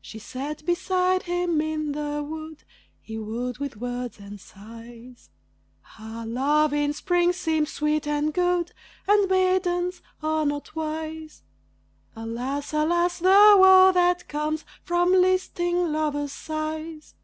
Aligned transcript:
She 0.00 0.18
sat 0.18 0.66
beside 0.66 1.22
him 1.22 1.60
in 1.60 1.92
the 1.92 2.24
wood 2.24 2.64
He 3.00 3.18
wooed 3.20 3.58
with 3.58 3.76
words 3.76 4.18
and 4.18 4.40
sighs; 4.40 5.30
Ah! 5.96 6.24
love 6.26 6.72
in 6.72 6.92
spring 6.92 7.32
seems 7.32 7.70
sweet 7.70 8.04
and 8.04 8.34
good, 8.34 8.72
And 9.06 9.30
maidens 9.30 10.02
are 10.24 10.44
not 10.44 10.74
wise. 10.74 11.44
Alas! 12.16 12.72
alas! 12.74 13.20
the 13.20 13.28
woe 13.60 13.92
that 13.94 14.26
comes 14.26 14.64
from 14.82 15.12
listing 15.12 15.92
lovers' 15.92 16.32
sighs. 16.32 17.14